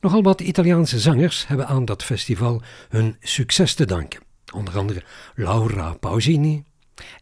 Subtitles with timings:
[0.00, 4.20] Nogal wat Italiaanse zangers hebben aan dat festival hun succes te danken.
[4.52, 5.02] Onder andere
[5.34, 6.64] Laura Pausini,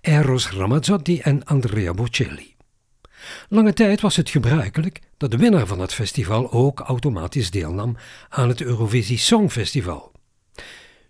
[0.00, 2.54] Eros Ramazzotti en Andrea Bocelli.
[3.48, 7.96] Lange tijd was het gebruikelijk dat de winnaar van het festival ook automatisch deelnam
[8.28, 10.12] aan het Eurovisie Songfestival.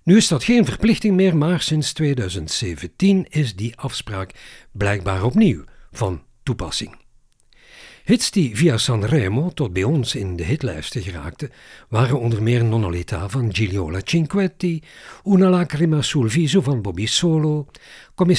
[0.03, 4.31] Nu is dat geen verplichting meer, maar sinds 2017 is die afspraak
[4.73, 7.02] blijkbaar opnieuw van toepassing.
[8.03, 11.51] Hits die via Sanremo tot bij ons in de hitlijsten geraakten,
[11.89, 14.83] waren onder meer Nonnolita van Gigliola Cinquetti,
[15.25, 17.67] Una lacrima sul viso van Bobby Solo,
[18.15, 18.37] Come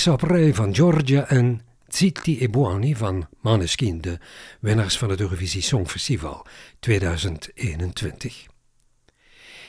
[0.53, 4.19] van Giorgia en Zitti e Buoni van Maneskin, de
[4.59, 6.46] winnaars van het Eurovisie Songfestival
[6.79, 8.46] 2021.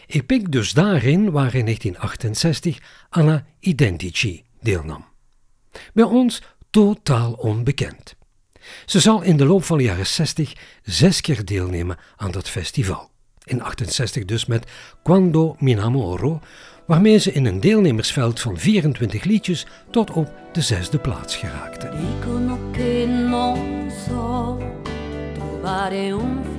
[0.07, 2.79] Ik pik dus daarin waar in 1968
[3.09, 5.05] Anna Identici deelnam.
[5.93, 8.17] Bij ons totaal onbekend.
[8.85, 10.53] Ze zal in de loop van de jaren 60
[10.83, 13.11] zes keer deelnemen aan dat festival.
[13.45, 14.67] In 68 dus met
[15.03, 16.41] Quando mi innamoro,
[16.87, 21.91] waarmee ze in een deelnemersveld van 24 liedjes tot op de zesde plaats geraakte.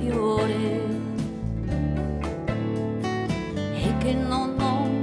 [0.00, 0.52] Fiore
[4.04, 4.14] e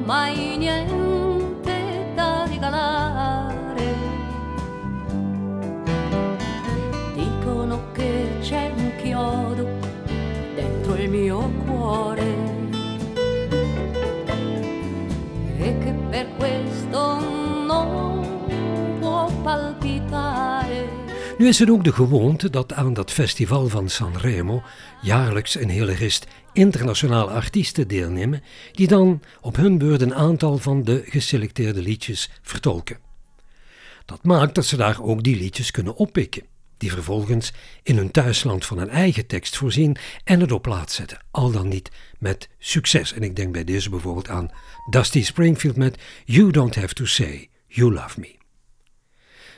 [0.05, 1.75] mai niente
[2.15, 3.32] da regalare.
[21.43, 24.63] Nu is het ook de gewoonte dat aan dat festival van Sanremo
[25.01, 30.83] jaarlijks een hele rist internationale artiesten deelnemen, die dan op hun beurt een aantal van
[30.83, 32.97] de geselecteerde liedjes vertolken.
[34.05, 36.43] Dat maakt dat ze daar ook die liedjes kunnen oppikken,
[36.77, 41.23] die vervolgens in hun thuisland van een eigen tekst voorzien en het op plaats zetten,
[41.31, 43.13] al dan niet met succes.
[43.13, 44.51] En ik denk bij deze bijvoorbeeld aan
[44.89, 48.42] Dusty Springfield met You Don't Have to Say You Love Me.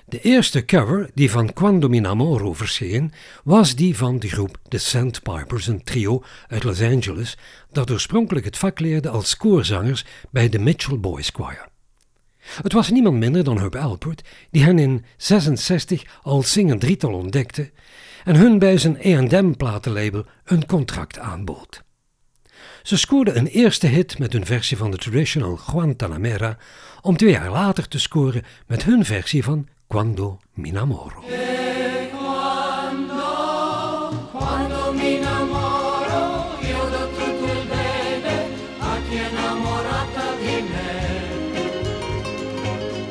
[0.07, 3.11] De eerste cover die van Quando mi innamoro verscheen,
[3.43, 7.37] was die van de groep The Sandpipers, een trio uit Los Angeles
[7.71, 11.67] dat oorspronkelijk het vak leerde als koorzangers bij de Mitchell Boys Choir.
[12.61, 17.71] Het was niemand minder dan Herb Alpert die hen in 66 al zingend drietal ontdekte
[18.23, 21.83] en hun bij zijn A&M platenlabel een contract aanbood.
[22.83, 26.57] Ze scoorden een eerste hit met hun versie van de traditional Guantanamera,
[27.01, 31.21] om twee jaar later te scoren met hun versie van Quando mi innamoro.
[34.31, 38.47] Quando mi innamoro io do tutto il bene
[38.79, 40.93] a chi è innamorata di me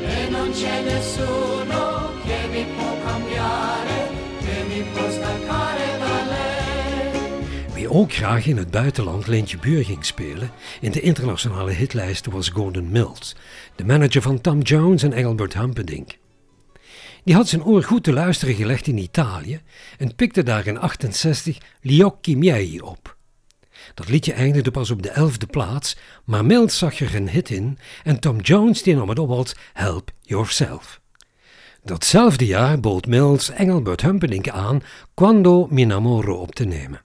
[0.02, 4.08] e non c'è nessuno che mi può cambiare,
[4.40, 7.72] che mi può staccare da lei.
[7.74, 10.50] Wie ook graag in het buitenland Leentje Buur ging spelen,
[10.80, 13.34] in de internationale hitlijsten was Gordon Mills,
[13.76, 16.22] de manager van Tom Jones en Engelbert Humperdinck.
[17.24, 19.60] Die had zijn oor goed te luisteren gelegd in Italië
[19.98, 23.16] en pikte daar in 68 Gli occhi op.
[23.94, 27.78] Dat liedje eindigde pas op de elfde plaats, maar Mills zag er een hit in
[28.02, 31.00] en Tom Jones die nam het op als Help Yourself.
[31.82, 34.82] Datzelfde jaar bood Mills Engelbert Humperdinck aan
[35.14, 37.02] Quando mi namoro op te nemen.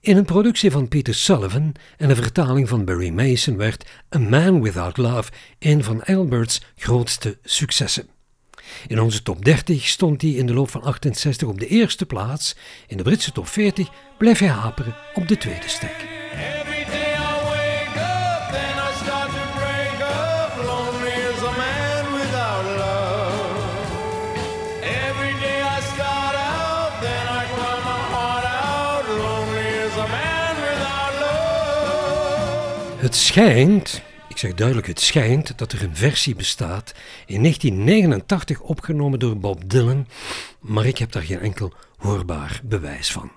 [0.00, 4.62] In een productie van Peter Sullivan en een vertaling van Barry Mason werd A Man
[4.62, 8.13] Without Love een van Engelbert's grootste successen.
[8.86, 12.56] In onze top 30 stond hij in de loop van 68 op de eerste plaats.
[12.86, 13.88] In de Britse top 40
[14.18, 16.06] bleef hij haperen op de tweede stek.
[33.04, 34.02] Het schijnt,
[34.34, 36.94] ik zeg duidelijk het schijnt, dat er een versie bestaat
[37.26, 40.06] in 1989 opgenomen door Bob Dylan,
[40.60, 43.32] maar ik heb daar geen enkel hoorbaar bewijs van.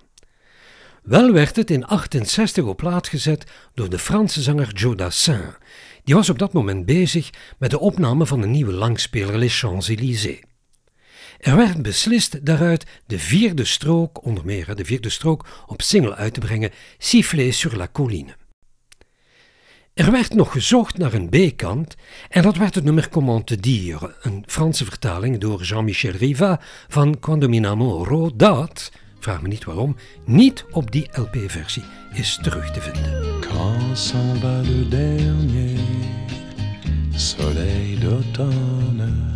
[1.04, 5.56] Wel werd het in 68 op plaat gezet door de Franse zanger Joe Dassin.
[6.04, 10.44] Die was op dat moment bezig met de opname van een nieuwe langspeler Les Champs-Élysées.
[11.40, 16.34] Er werd beslist daaruit de vierde strook, onder meer de vierde strook, op single uit
[16.34, 18.36] te brengen, Siffler sur la colline.
[19.98, 21.96] Er werd nog gezocht naar een B-kant
[22.30, 27.20] en dat werd het nummer Comment te dire, een Franse vertaling door Jean-Michel Riva van
[27.20, 27.62] Quando mi
[28.36, 29.96] dat, vraag me niet waarom,
[30.26, 31.84] niet op die LP-versie
[32.14, 33.40] is terug te vinden.
[33.40, 35.80] Quand s'en va le dernier
[37.16, 39.34] soleil d'automne,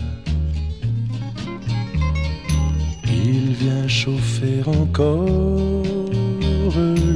[3.03, 5.93] il vient chauffer encore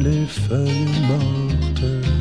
[0.04, 2.15] les feuilles mortes.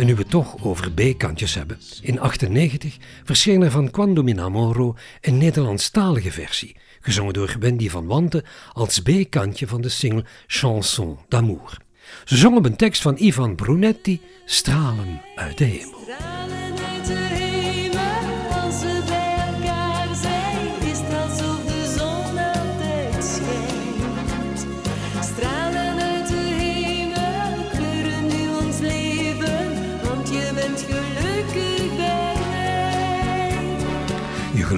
[0.00, 1.78] En nu we het toch over B-kantjes hebben.
[2.02, 8.06] In 98 verscheen er van Quando mi namoro een Nederlandstalige versie, gezongen door Wendy van
[8.06, 11.78] Wanten als B-kantje van de single Chanson d'amour.
[12.24, 14.20] Ze zong op een tekst van Ivan Brunetti.
[14.44, 15.98] Stralen uit de hemel,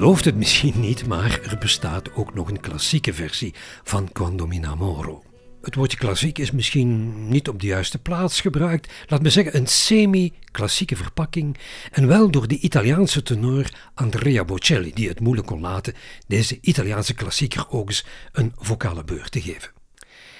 [0.02, 4.58] gelooft het misschien niet, maar er bestaat ook nog een klassieke versie van Quando mi
[4.58, 5.22] namoro.
[5.60, 8.92] Het woordje klassiek is misschien niet op de juiste plaats gebruikt.
[9.06, 11.58] Laat me zeggen, een semi-klassieke verpakking.
[11.90, 15.94] En wel door de Italiaanse tenor Andrea Bocelli, die het moeilijk kon laten
[16.26, 19.70] deze Italiaanse klassieker ook eens een vocale beurt te geven.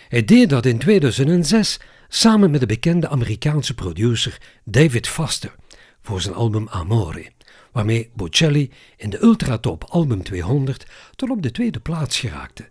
[0.08, 5.54] Hij deed dat in 2006 samen met de bekende Amerikaanse producer David Foster
[6.00, 7.30] voor zijn album Amore,
[7.72, 10.86] waarmee Bocelli in de Ultratop Album 200
[11.16, 12.68] tot op de tweede plaats geraakte.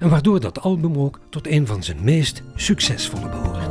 [0.00, 3.70] En waardoor dat album ook tot een van zijn meest succesvolle behoort.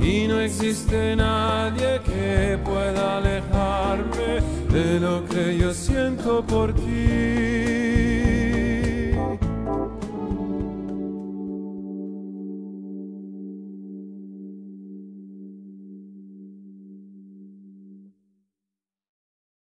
[0.00, 7.97] Y no existe nadie que pueda alejarme de lo que yo siento por ti.